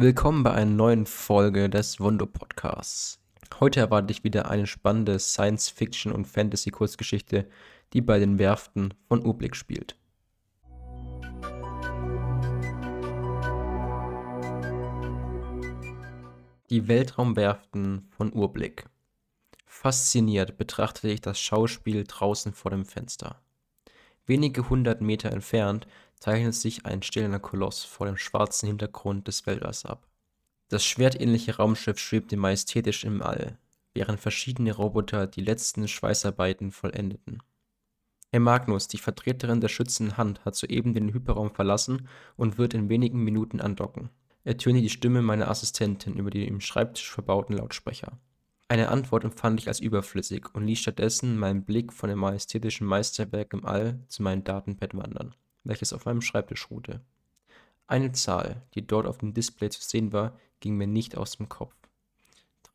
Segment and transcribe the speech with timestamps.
[0.00, 3.18] Willkommen bei einer neuen Folge des Wundo Podcasts.
[3.58, 7.48] Heute erwarte ich wieder eine spannende Science-Fiction- und Fantasy-Kurzgeschichte,
[7.92, 9.96] die bei den Werften von Urblick spielt.
[16.70, 18.84] Die Weltraumwerften von Urblick.
[19.66, 23.42] Fasziniert betrachtete ich das Schauspiel draußen vor dem Fenster.
[24.26, 25.88] Wenige hundert Meter entfernt
[26.20, 30.06] zeichnet sich ein stählerner Koloss vor dem schwarzen Hintergrund des Weltalls ab.
[30.68, 33.58] Das schwertähnliche Raumschiff schwebte majestätisch im All,
[33.94, 37.42] während verschiedene Roboter die letzten Schweißarbeiten vollendeten.
[38.30, 42.88] Herr Magnus, die Vertreterin der schützenden Hand, hat soeben den Hyperraum verlassen und wird in
[42.88, 44.10] wenigen Minuten andocken
[44.48, 48.18] ertönte die Stimme meiner Assistentin über die im Schreibtisch verbauten Lautsprecher.
[48.68, 53.52] Eine Antwort empfand ich als überflüssig und ließ stattdessen meinen Blick von dem majestätischen Meisterwerk
[53.52, 57.00] im All zu meinem Datenpad wandern, welches auf meinem Schreibtisch ruhte.
[57.86, 61.48] Eine Zahl, die dort auf dem Display zu sehen war, ging mir nicht aus dem
[61.48, 61.74] Kopf.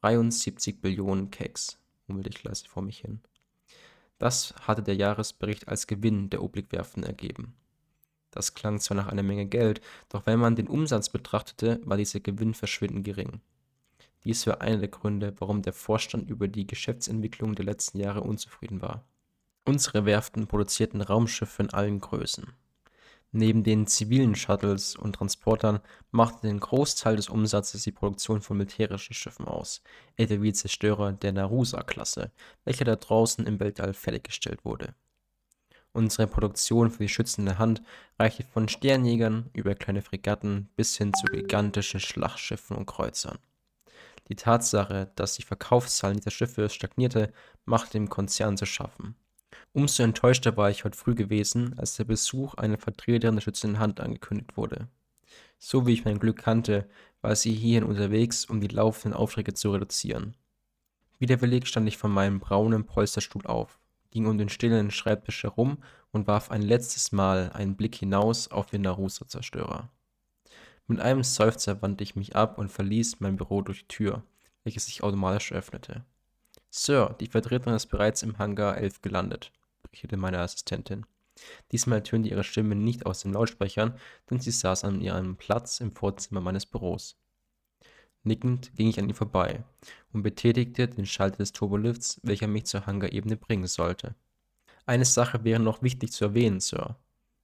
[0.01, 3.21] 73 Billionen Keks, murmelte ich leise vor mich hin.
[4.17, 7.55] Das hatte der Jahresbericht als Gewinn der Obligwerften ergeben.
[8.31, 12.19] Das klang zwar nach einer Menge Geld, doch wenn man den Umsatz betrachtete, war dieser
[12.19, 13.41] Gewinn verschwindend gering.
[14.23, 18.81] Dies war einer der Gründe, warum der Vorstand über die Geschäftsentwicklung der letzten Jahre unzufrieden
[18.81, 19.05] war.
[19.65, 22.53] Unsere Werften produzierten Raumschiffe in allen Größen.
[23.35, 25.79] Neben den zivilen Shuttles und Transportern
[26.11, 29.81] machte den Großteil des Umsatzes die Produktion von militärischen Schiffen aus,
[30.17, 32.31] etwa wie Zerstörer der Narusa-Klasse,
[32.63, 34.93] welcher da draußen im Weltall fertiggestellt wurde.
[35.93, 37.81] Unsere Produktion für die schützende Hand
[38.19, 43.39] reichte von Sternjägern über kleine Fregatten bis hin zu gigantischen Schlachtschiffen und Kreuzern.
[44.29, 47.33] Die Tatsache, dass die Verkaufszahlen dieser Schiffe stagnierte,
[47.65, 49.15] machte dem Konzern zu schaffen.
[49.73, 53.99] Umso enttäuschter war ich heute früh gewesen, als der Besuch einer Vertreterin der schützenden Hand
[53.99, 54.87] angekündigt wurde.
[55.59, 56.87] So wie ich mein Glück kannte,
[57.21, 60.35] war sie hierhin unterwegs, um die laufenden Aufträge zu reduzieren.
[61.19, 63.79] Widerwillig stand ich von meinem braunen Polsterstuhl auf
[64.13, 65.79] ging um den stillen Schreibtisch herum
[66.11, 69.89] und warf ein letztes Mal einen Blick hinaus auf den Naruto-Zerstörer.
[70.85, 74.23] Mit einem Seufzer wandte ich mich ab und verließ mein Büro durch die Tür,
[74.63, 76.05] welche sich automatisch öffnete.
[76.75, 79.51] Sir, die Vertreterin ist bereits im Hangar 11 gelandet,
[79.83, 81.05] berichtete meine Assistentin.
[81.71, 83.93] Diesmal tönte ihre Stimme nicht aus den Lautsprechern,
[84.31, 87.15] denn sie saß an ihrem Platz im Vorzimmer meines Büros.
[88.23, 89.63] Nickend ging ich an ihr vorbei
[90.13, 94.15] und betätigte den Schalter des Turbolifts, welcher mich zur Hangarebene bringen sollte.
[94.87, 96.97] Eine Sache wäre noch wichtig zu erwähnen, Sir.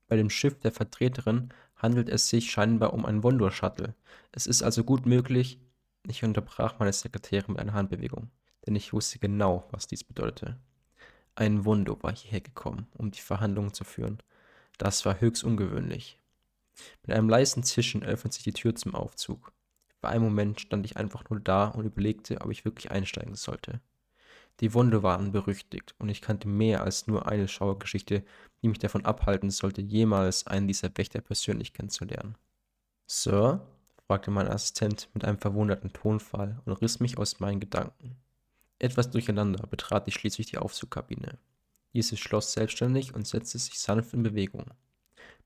[0.08, 3.94] Bei dem Schiff der Vertreterin handelt es sich scheinbar um ein Wondor-Shuttle.
[4.32, 5.60] Es ist also gut möglich,
[6.08, 8.32] ich unterbrach meine Sekretärin mit einer Handbewegung,
[8.70, 10.56] denn ich wusste genau, was dies bedeutete.
[11.34, 14.22] Ein Wundo war hierher gekommen, um die Verhandlungen zu führen.
[14.78, 16.20] Das war höchst ungewöhnlich.
[17.02, 19.52] Mit einem leisen Zischen öffnet sich die Tür zum Aufzug.
[20.00, 23.82] Für einen Moment stand ich einfach nur da und überlegte, ob ich wirklich einsteigen sollte.
[24.60, 28.24] Die Wunde waren berüchtigt und ich kannte mehr als nur eine Schauergeschichte,
[28.62, 32.36] die mich davon abhalten sollte, jemals einen dieser Wächter persönlich kennenzulernen.
[33.08, 33.66] Sir?
[34.06, 38.16] fragte mein Assistent mit einem verwunderten Tonfall und riss mich aus meinen Gedanken.
[38.80, 41.38] Etwas durcheinander betrat ich schließlich die Aufzugkabine.
[41.94, 44.66] Diese schloss selbstständig und setzte sich sanft in Bewegung.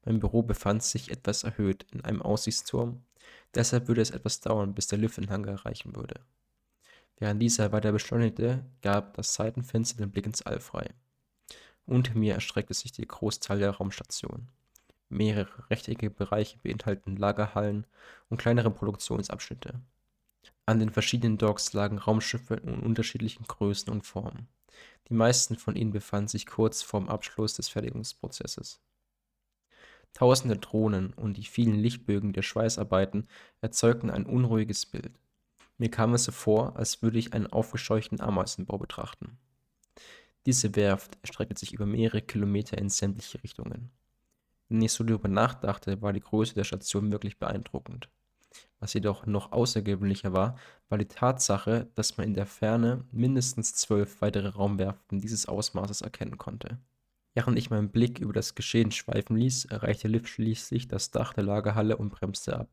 [0.06, 3.04] Mein Büro befand sich etwas erhöht in einem Aussichtsturm
[3.56, 6.20] Deshalb würde es etwas dauern, bis der Lift den Hangar erreichen würde.
[7.18, 10.90] Während dieser weiter beschleunigte, gab das Seitenfenster den Blick ins All frei.
[11.86, 14.50] Unter mir erstreckte sich der Großteil der Raumstation.
[15.10, 17.86] Mehrere rechteckige Bereiche beinhalteten Lagerhallen
[18.30, 19.80] und kleinere Produktionsabschnitte.
[20.66, 24.48] An den verschiedenen Docks lagen Raumschiffe in unterschiedlichen Größen und Formen.
[25.10, 28.80] Die meisten von ihnen befanden sich kurz vorm Abschluss des Fertigungsprozesses.
[30.14, 33.28] Tausende Drohnen und die vielen Lichtbögen der Schweißarbeiten
[33.60, 35.20] erzeugten ein unruhiges Bild.
[35.78, 39.38] Mir kam es so vor, als würde ich einen aufgescheuchten Ameisenbau betrachten.
[40.46, 43.92] Diese Werft erstreckte sich über mehrere Kilometer in sämtliche Richtungen.
[44.70, 48.08] Wenn ich so darüber nachdachte, war die Größe der Station wirklich beeindruckend.
[48.80, 50.58] Was jedoch noch außergewöhnlicher war,
[50.90, 56.38] war die Tatsache, dass man in der Ferne mindestens zwölf weitere Raumwerften dieses Ausmaßes erkennen
[56.38, 56.78] konnte.
[57.34, 61.44] Während ich meinen Blick über das Geschehen schweifen ließ, erreichte Liv schließlich das Dach der
[61.44, 62.70] Lagerhalle und bremste ab.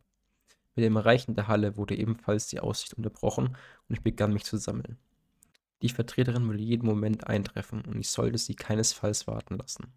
[0.75, 3.57] Mit dem Erreichen der Halle wurde ebenfalls die Aussicht unterbrochen
[3.89, 4.99] und ich begann mich zu sammeln.
[5.83, 9.93] Die Vertreterin würde jeden Moment eintreffen und ich sollte sie keinesfalls warten lassen.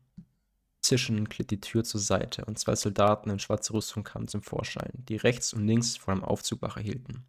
[0.94, 4.92] Zischend glitt die Tür zur Seite und zwei Soldaten in schwarzer Rüstung kamen zum Vorschein,
[4.94, 7.26] die rechts und links vor dem Aufzug Wache hielten.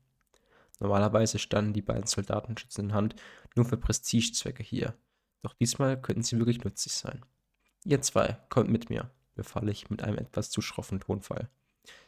[0.80, 3.16] Normalerweise standen die beiden Soldaten Schützen in Hand
[3.56, 4.92] nur für Prestigezwecke hier,
[5.40, 7.24] doch diesmal könnten sie wirklich nützlich sein.
[7.84, 11.48] Ihr zwei, kommt mit mir, befahl ich mit einem etwas zu schroffen Tonfall.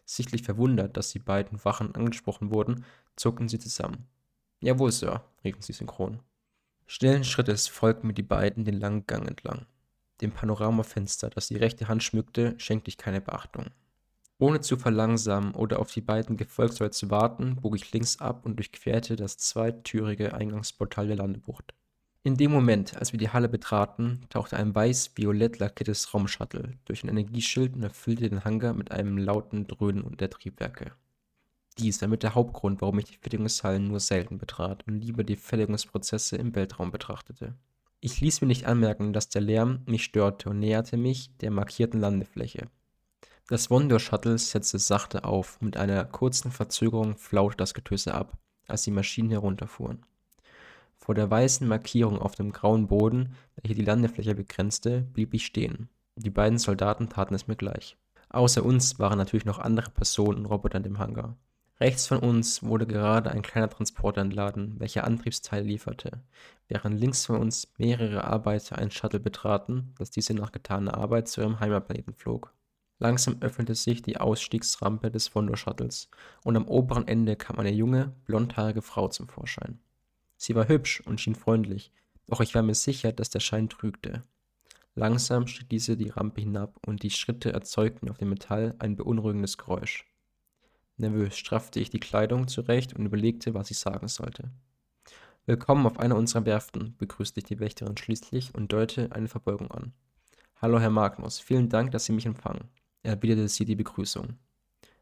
[0.05, 2.85] Sichtlich verwundert, dass die beiden Wachen angesprochen wurden,
[3.17, 4.06] zuckten sie zusammen.
[4.61, 6.20] Jawohl, Sir, riefen sie synchron.
[6.85, 9.64] Schnellen Schrittes folgten mir die beiden den langen Gang entlang.
[10.21, 13.67] Dem Panoramafenster, das die rechte Hand schmückte, schenkte ich keine Beachtung.
[14.39, 18.57] Ohne zu verlangsamen oder auf die beiden Gefolgsleute zu warten, bog ich links ab und
[18.57, 21.75] durchquerte das zweitürige Eingangsportal der Landebucht.
[22.23, 27.09] In dem Moment, als wir die Halle betraten, tauchte ein weiß-violett lackiertes Raumshuttle durch ein
[27.09, 30.93] Energieschild und erfüllte den Hangar mit einem lauten Dröhnen der Triebwerke.
[31.79, 36.37] Dies damit der Hauptgrund, warum ich die Fertigungshallen nur selten betrat und lieber die Fertigungsprozesse
[36.37, 37.55] im Weltraum betrachtete.
[38.00, 42.00] Ich ließ mir nicht anmerken, dass der Lärm mich störte und näherte mich der markierten
[42.00, 42.69] Landefläche.
[43.48, 48.90] Das Wondor-Shuttle setzte sachte auf, mit einer kurzen Verzögerung flaute das Getöse ab, als die
[48.90, 50.04] Maschinen herunterfuhren.
[50.96, 55.88] Vor der weißen Markierung auf dem grauen Boden, welche die Landefläche begrenzte, blieb ich stehen.
[56.16, 57.96] Die beiden Soldaten taten es mir gleich.
[58.31, 61.37] Außer uns waren natürlich noch andere Personen und Roboter in dem Hangar.
[61.78, 66.23] Rechts von uns wurde gerade ein kleiner Transporter entladen, welcher Antriebsteile lieferte,
[66.69, 71.43] während links von uns mehrere Arbeiter ein Shuttle betraten, das diese nach getaner Arbeit zu
[71.43, 72.55] ihrem Heimatplaneten flog.
[72.99, 76.08] Langsam öffnete sich die Ausstiegsrampe des Fondo-Shuttles
[76.44, 79.79] und am oberen Ende kam eine junge, blondhaarige Frau zum Vorschein.
[80.38, 81.93] Sie war hübsch und schien freundlich,
[82.26, 84.22] doch ich war mir sicher, dass der Schein trügte.
[84.94, 89.58] Langsam stieg diese die Rampe hinab und die Schritte erzeugten auf dem Metall ein beunruhigendes
[89.58, 90.06] Geräusch.
[90.98, 94.50] Nervös straffte ich die Kleidung zurecht und überlegte, was ich sagen sollte.
[95.44, 99.93] Willkommen auf einer unserer Werften, begrüßte ich die Wächterin schließlich und deutete eine Verbeugung an.
[100.56, 102.70] Hallo, Herr Magnus, vielen Dank, dass Sie mich empfangen,
[103.02, 104.38] erwiderte sie die Begrüßung.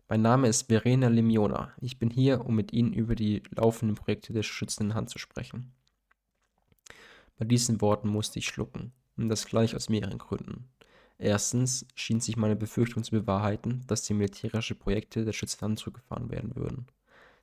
[0.09, 1.73] Mein Name ist Verena Lemiona.
[1.81, 5.73] Ich bin hier, um mit Ihnen über die laufenden Projekte der schützenden Hand zu sprechen.
[7.39, 10.69] Bei diesen Worten musste ich schlucken, und das gleich aus mehreren Gründen.
[11.19, 16.57] Erstens schien sich meine Befürchtung zu bewahrheiten, dass die militärischen Projekte der schützenden zurückgefahren werden
[16.57, 16.87] würden.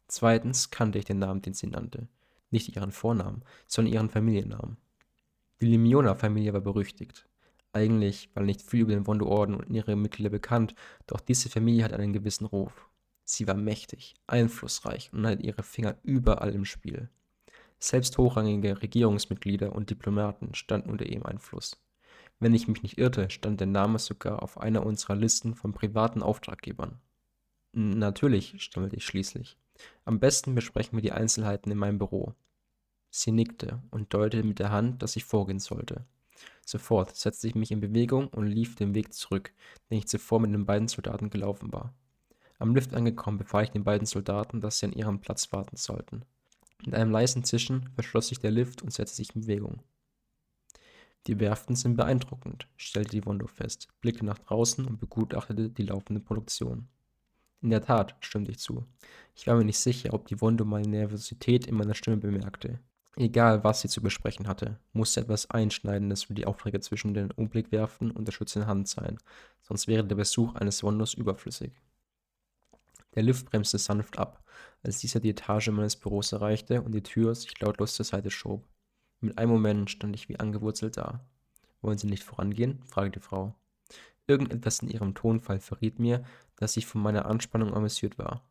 [0.07, 2.07] Zweitens kannte ich den Namen, den sie nannte.
[2.49, 4.77] Nicht ihren Vornamen, sondern ihren Familiennamen.
[5.61, 7.27] Die Lemiona-Familie war berüchtigt.
[7.71, 10.75] Eigentlich war nicht viel über den Wondo-Orden und ihre Mitglieder bekannt,
[11.07, 12.89] doch diese Familie hat einen gewissen Ruf.
[13.23, 17.09] Sie war mächtig, einflussreich und hatte ihre Finger überall im Spiel.
[17.79, 21.79] Selbst hochrangige Regierungsmitglieder und Diplomaten standen unter ihrem Einfluss.
[22.41, 26.23] Wenn ich mich nicht irrte, stand der Name sogar auf einer unserer Listen von privaten
[26.23, 26.99] Auftraggebern.
[27.71, 29.57] Natürlich, stammelte ich schließlich.
[30.05, 32.33] Am besten besprechen wir die Einzelheiten in meinem Büro.
[33.11, 36.03] Sie nickte und deutete mit der Hand, dass ich vorgehen sollte.
[36.65, 39.53] Sofort setzte ich mich in Bewegung und lief den Weg zurück,
[39.91, 41.93] den ich zuvor mit den beiden Soldaten gelaufen war.
[42.57, 46.25] Am Lift angekommen, befahl ich den beiden Soldaten, dass sie an ihrem Platz warten sollten.
[46.83, 49.83] Mit einem leisen Zischen verschloss sich der Lift und setzte sich in Bewegung.
[51.27, 56.19] Die Werften sind beeindruckend, stellte die Wondo fest, blickte nach draußen und begutachtete die laufende
[56.19, 56.87] Produktion.
[57.61, 58.85] In der Tat, stimmte ich zu.
[59.35, 62.79] Ich war mir nicht sicher, ob die Wondo meine Nervosität in meiner Stimme bemerkte.
[63.17, 68.09] Egal, was sie zu besprechen hatte, musste etwas Einschneidendes für die Aufträge zwischen den Umblickwärften
[68.09, 69.17] und der schützenden Hand sein,
[69.61, 71.71] sonst wäre der Besuch eines Wonders überflüssig.
[73.13, 74.43] Der Lift bremste sanft ab,
[74.81, 78.65] als dieser die Etage meines Büros erreichte und die Tür sich lautlos zur Seite schob.
[79.21, 81.23] Mit einem Moment stand ich wie angewurzelt da.
[81.81, 82.83] Wollen Sie nicht vorangehen?
[82.85, 83.55] fragte die Frau.
[84.27, 86.23] Irgendetwas in ihrem Tonfall verriet mir,
[86.55, 88.43] dass ich von meiner Anspannung amüsiert war.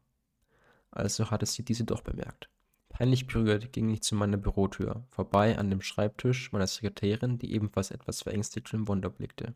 [0.91, 2.49] Also hatte sie diese doch bemerkt.
[2.89, 7.91] Peinlich berührt ging ich zu meiner Bürotür, vorbei an dem Schreibtisch meiner Sekretärin, die ebenfalls
[7.91, 9.55] etwas verängstigt in Wunder blickte.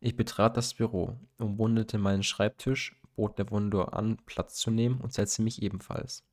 [0.00, 5.12] Ich betrat das Büro, umrundete meinen Schreibtisch, bot der Wondor an, Platz zu nehmen und
[5.12, 6.24] setzte mich ebenfalls.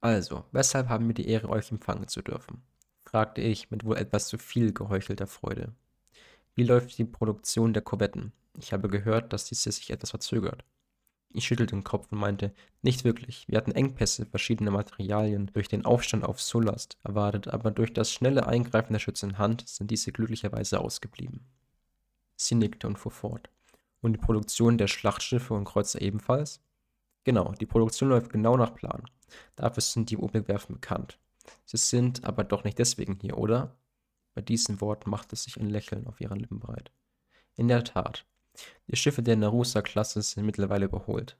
[0.00, 2.62] Also, weshalb haben wir die Ehre, euch empfangen zu dürfen?
[3.14, 5.72] Fragte ich mit wohl etwas zu viel geheuchelter Freude.
[6.56, 8.32] Wie läuft die Produktion der Korvetten?
[8.58, 10.64] Ich habe gehört, dass diese sich etwas verzögert.
[11.30, 12.52] Ich schüttelte den Kopf und meinte,
[12.82, 13.46] nicht wirklich.
[13.46, 18.48] Wir hatten Engpässe verschiedener Materialien durch den Aufstand auf Solast erwartet, aber durch das schnelle
[18.48, 21.46] Eingreifen der schützenden Hand sind diese glücklicherweise ausgeblieben.
[22.34, 23.48] Sie nickte und fuhr fort.
[24.00, 26.60] Und die Produktion der Schlachtschiffe und Kreuzer ebenfalls?
[27.22, 29.04] Genau, die Produktion läuft genau nach Plan.
[29.54, 31.20] Dafür sind die Obelwerfen bekannt.
[31.64, 33.76] Sie sind aber doch nicht deswegen hier, oder?
[34.34, 36.90] Bei diesen Worten machte sich ein Lächeln auf ihren Lippen breit.
[37.56, 38.26] In der Tat,
[38.88, 41.36] die Schiffe der Narusa-Klasse sind mittlerweile überholt.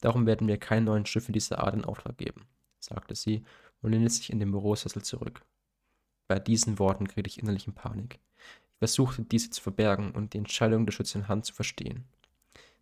[0.00, 2.46] Darum werden wir keine neuen Schiffe dieser Art in Auftrag geben,
[2.78, 3.44] sagte sie
[3.80, 5.44] und lehnte sich in den Bürosessel zurück.
[6.28, 8.18] Bei diesen Worten geriet ich innerlich in Panik.
[8.72, 12.04] Ich versuchte, diese zu verbergen und die Entscheidung der schützenden Hand zu verstehen.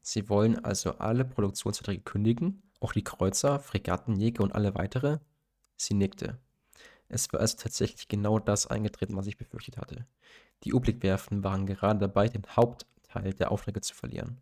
[0.02, 5.18] Sie wollen also alle Produktionsverträge kündigen, auch die Kreuzer, Fregatten, Jäger und alle weitere?
[5.76, 6.38] Sie nickte.
[7.08, 10.06] Es war also tatsächlich genau das eingetreten, was ich befürchtet hatte.
[10.64, 14.40] Die Ublikwerften waren gerade dabei, den Haupt Teil der Aufträge zu verlieren.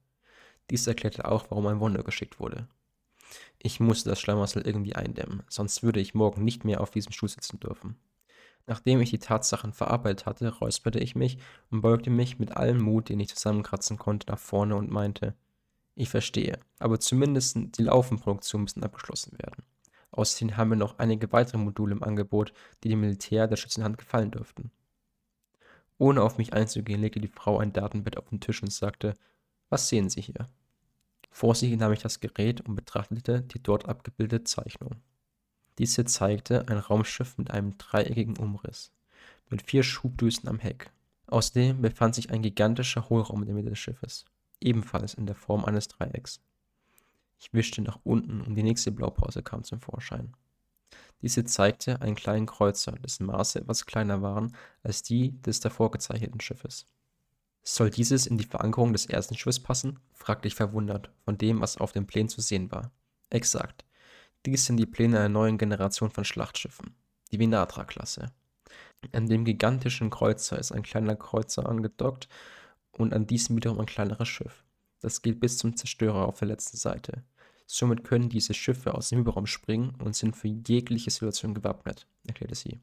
[0.71, 2.69] Dies erklärte auch, warum ein Wunder geschickt wurde.
[3.59, 7.29] Ich musste das Schlamassel irgendwie eindämmen, sonst würde ich morgen nicht mehr auf diesem Stuhl
[7.29, 7.97] sitzen dürfen.
[8.67, 11.39] Nachdem ich die Tatsachen verarbeitet hatte, räusperte ich mich
[11.71, 15.35] und beugte mich mit allem Mut, den ich zusammenkratzen konnte, nach vorne und meinte,
[15.95, 19.65] ich verstehe, aber zumindest die Laufenproduktion müssen abgeschlossen werden.
[20.13, 22.53] Außerdem haben wir noch einige weitere Module im Angebot,
[22.83, 24.71] die dem Militär der Schützenhand gefallen dürften.
[25.99, 29.15] Ohne auf mich einzugehen, legte die Frau ein Datenbett auf den Tisch und sagte,
[29.71, 30.49] was sehen Sie hier?
[31.31, 34.97] Vorsichtig nahm ich das Gerät und betrachtete die dort abgebildete Zeichnung.
[35.79, 38.93] Diese zeigte ein Raumschiff mit einem dreieckigen Umriss,
[39.49, 40.91] mit vier Schubdüsen am Heck.
[41.29, 44.27] Außerdem befand sich ein gigantischer Hohlraum in der Mitte des Schiffes,
[44.61, 46.41] ebenfalls in der Form eines Dreiecks.
[47.43, 50.33] Ich wischte nach unten und die nächste Blaupause kam zum Vorschein.
[51.23, 56.41] Diese zeigte einen kleinen Kreuzer, dessen Maße etwas kleiner waren als die des davor gezeichneten
[56.41, 56.87] Schiffes.
[57.65, 59.99] Soll dieses in die Verankerung des ersten Schiffes passen?
[60.15, 62.93] fragte ich verwundert von dem, was auf dem Plänen zu sehen war.
[63.29, 63.85] Exakt.
[64.47, 66.95] Dies sind die Pläne einer neuen Generation von Schlachtschiffen,
[67.33, 68.31] die Vinatra-Klasse.
[69.11, 72.29] An dem gigantischen Kreuzer ist ein kleiner Kreuzer angedockt
[72.93, 74.65] und an diesem wiederum ein kleineres Schiff.
[75.03, 77.25] Das geht bis zum Zerstörer auf der letzten Seite.
[77.67, 82.55] Somit können diese Schiffe aus dem Überraum springen und sind für jegliche Situation gewappnet, erklärte
[82.55, 82.81] sie.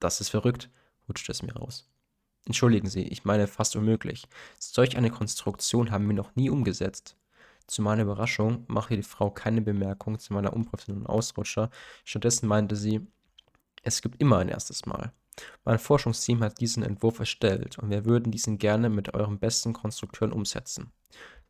[0.00, 0.70] Das ist verrückt,
[1.08, 1.88] rutschte es mir raus.
[2.46, 4.28] Entschuldigen Sie, ich meine fast unmöglich.
[4.58, 7.16] Solch eine Konstruktion haben wir noch nie umgesetzt.
[7.66, 11.70] Zu meiner Überraschung machte die Frau keine Bemerkung zu meiner unprofessionellen Ausrutscher.
[12.04, 13.04] Stattdessen meinte sie,
[13.82, 15.12] es gibt immer ein erstes Mal.
[15.64, 20.32] Mein Forschungsteam hat diesen Entwurf erstellt und wir würden diesen gerne mit euren besten Konstrukteuren
[20.32, 20.92] umsetzen.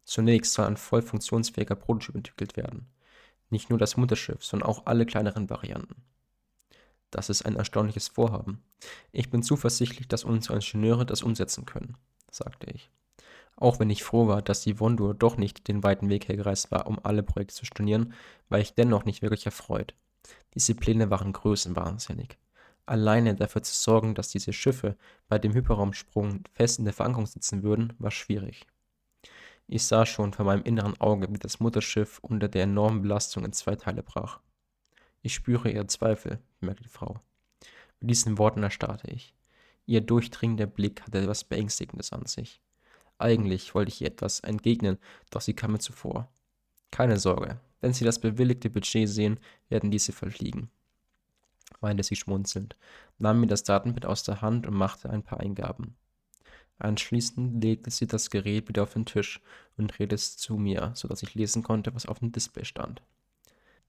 [0.07, 2.87] Zunächst soll ein voll funktionsfähiger Prototyp entwickelt werden.
[3.51, 5.97] Nicht nur das Mutterschiff, sondern auch alle kleineren Varianten.
[7.11, 8.63] Das ist ein erstaunliches Vorhaben.
[9.11, 11.97] Ich bin zuversichtlich, dass unsere Ingenieure das umsetzen können,
[12.31, 12.89] sagte ich.
[13.57, 16.87] Auch wenn ich froh war, dass die Wondur doch nicht den weiten Weg hergereist war,
[16.87, 18.15] um alle Projekte zu stornieren,
[18.49, 19.95] war ich dennoch nicht wirklich erfreut.
[20.55, 22.39] Diese Pläne waren größenwahnsinnig.
[22.85, 24.97] Alleine dafür zu sorgen, dass diese Schiffe
[25.29, 28.67] bei dem Hyperraumsprung fest in der Verankerung sitzen würden, war schwierig.
[29.69, 33.53] Ich sah schon vor meinem inneren Auge, wie das Mutterschiff unter der enormen Belastung in
[33.53, 34.41] zwei Teile brach.
[35.23, 37.21] Ich spüre ihre Zweifel, bemerkte die Frau.
[38.01, 39.35] Mit diesen Worten erstarrte ich.
[39.87, 42.61] Ihr durchdringender Blick hatte etwas Beängstigendes an sich.
[43.19, 44.99] Eigentlich wollte ich ihr etwas entgegnen,
[45.31, 46.29] doch sie kam mir zuvor.
[46.91, 50.71] Keine Sorge, wenn Sie das bewilligte Budget sehen, werden diese verfliegen,
[51.81, 52.77] meinte sie schmunzelnd,
[53.19, 55.97] nahm mir das Datenbett aus der Hand und machte ein paar Eingaben.
[56.79, 59.41] Anschließend legte sie das Gerät wieder auf den Tisch
[59.77, 63.03] und drehte es zu mir, sodass ich lesen konnte, was auf dem Display stand.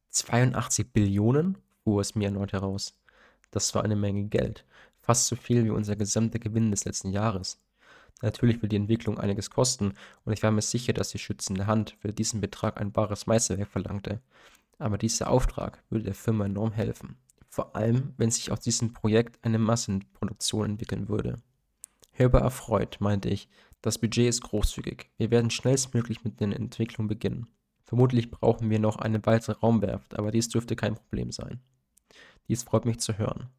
[0.09, 1.57] 82 Billionen?
[1.83, 2.99] fuhr es mir erneut heraus.
[3.51, 4.65] Das war eine Menge Geld,
[4.99, 7.61] fast so viel wie unser gesamter Gewinn des letzten Jahres.
[8.21, 9.93] Natürlich wird die Entwicklung einiges kosten,
[10.25, 13.69] und ich war mir sicher, dass die schützende Hand für diesen Betrag ein wahres Meisterwerk
[13.69, 14.21] verlangte.
[14.79, 17.17] Aber dieser Auftrag würde der Firma enorm helfen.
[17.49, 21.35] Vor allem, wenn sich aus diesem Projekt eine Massenproduktion entwickeln würde.
[22.17, 23.47] Hörbar erfreut, meinte ich,
[23.83, 25.11] das Budget ist großzügig.
[25.17, 27.47] Wir werden schnellstmöglich mit der Entwicklung beginnen.
[27.83, 31.61] Vermutlich brauchen wir noch eine weitere Raumwerft, aber dies dürfte kein Problem sein.
[32.47, 33.51] Dies freut mich zu hören.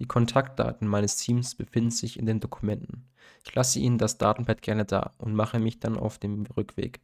[0.00, 3.08] Die Kontaktdaten meines Teams befinden sich in den Dokumenten.
[3.46, 7.00] Ich lasse Ihnen das Datenpad gerne da und mache mich dann auf dem Rückweg.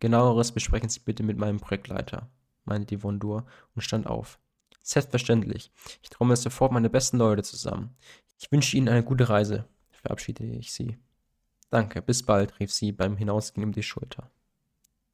[0.00, 2.28] Genaueres besprechen Sie bitte mit meinem Projektleiter,
[2.64, 3.46] meinte die Vondur
[3.76, 4.40] und stand auf.
[4.82, 5.70] Selbstverständlich.
[6.02, 7.94] Ich trommel sofort meine besten Leute zusammen.
[8.40, 9.68] Ich wünsche Ihnen eine gute Reise,
[10.02, 10.98] verabschiedete ich sie.
[11.70, 14.30] Danke, bis bald, rief sie beim Hinausgehen um die Schulter.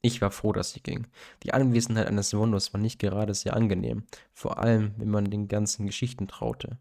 [0.02, 1.06] Ich war froh, dass sie ging.
[1.42, 5.86] Die Anwesenheit eines Wunders war nicht gerade sehr angenehm, vor allem wenn man den ganzen
[5.86, 6.78] Geschichten traute.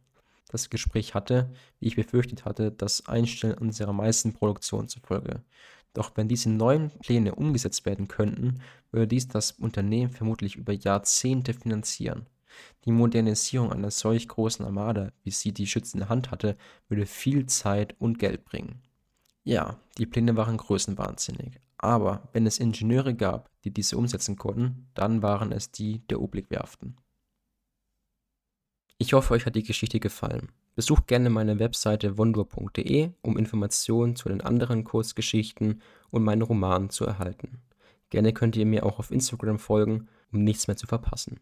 [0.50, 5.42] Das Gespräch hatte, wie ich befürchtet hatte, das Einstellen unserer meisten Produktionen zur Folge.
[5.94, 8.60] Doch wenn diese neuen Pläne umgesetzt werden könnten,
[8.92, 12.28] würde dies das Unternehmen vermutlich über Jahrzehnte finanzieren.
[12.86, 16.58] Die Modernisierung einer solch großen Armada, wie sie die schützende Hand hatte,
[16.88, 18.82] würde viel Zeit und Geld bringen.
[19.44, 25.22] Ja, die Pläne waren größenwahnsinnig, aber wenn es Ingenieure gab, die diese umsetzen konnten, dann
[25.22, 26.98] waren es die der Obligwerften.
[28.98, 30.50] Ich hoffe, euch hat die Geschichte gefallen.
[30.76, 37.06] Besucht gerne meine Webseite wondur.de, um Informationen zu den anderen Kurzgeschichten und meinen Romanen zu
[37.06, 37.62] erhalten.
[38.10, 41.40] Gerne könnt ihr mir auch auf Instagram folgen, um nichts mehr zu verpassen.